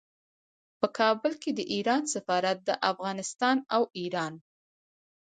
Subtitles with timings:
[0.79, 4.33] په کابل کې د ایران سفارت د افغانستان او ایران